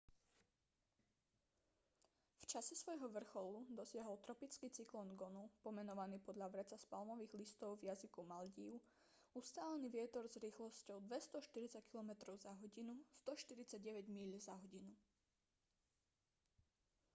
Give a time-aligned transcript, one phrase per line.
[2.41, 7.87] v čase svojho vrcholu dosiahol tropický cyklón gonu pomenovaný podľa vreca z palmových listov v
[7.93, 8.75] jazyku maldív
[9.39, 12.93] ustálený vietor s rýchlosťou 240 kilometrov za hodinu
[13.29, 14.89] 149 míľ za hodinu